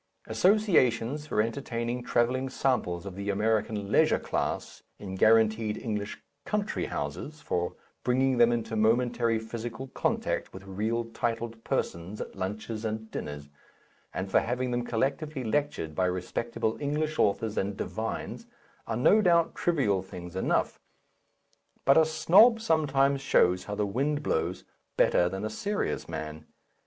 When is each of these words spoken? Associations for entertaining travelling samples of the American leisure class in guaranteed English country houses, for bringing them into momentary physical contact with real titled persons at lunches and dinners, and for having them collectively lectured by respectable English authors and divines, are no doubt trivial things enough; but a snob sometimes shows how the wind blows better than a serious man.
Associations 0.25 1.27
for 1.27 1.43
entertaining 1.43 2.01
travelling 2.01 2.49
samples 2.49 3.05
of 3.05 3.13
the 3.15 3.29
American 3.29 3.91
leisure 3.91 4.17
class 4.17 4.81
in 4.97 5.13
guaranteed 5.13 5.77
English 5.77 6.19
country 6.43 6.85
houses, 6.85 7.39
for 7.39 7.75
bringing 8.03 8.37
them 8.39 8.51
into 8.51 8.75
momentary 8.75 9.37
physical 9.37 9.89
contact 9.89 10.51
with 10.53 10.63
real 10.63 11.03
titled 11.05 11.63
persons 11.63 12.19
at 12.19 12.35
lunches 12.35 12.83
and 12.83 13.11
dinners, 13.11 13.47
and 14.11 14.31
for 14.31 14.39
having 14.39 14.71
them 14.71 14.83
collectively 14.83 15.43
lectured 15.43 15.93
by 15.93 16.05
respectable 16.07 16.81
English 16.81 17.19
authors 17.19 17.55
and 17.55 17.77
divines, 17.77 18.47
are 18.87 18.97
no 18.97 19.21
doubt 19.21 19.53
trivial 19.53 20.01
things 20.01 20.35
enough; 20.35 20.79
but 21.85 21.95
a 21.95 22.05
snob 22.05 22.59
sometimes 22.59 23.21
shows 23.21 23.65
how 23.65 23.75
the 23.75 23.85
wind 23.85 24.23
blows 24.23 24.63
better 24.97 25.29
than 25.29 25.45
a 25.45 25.49
serious 25.51 26.09
man. 26.09 26.47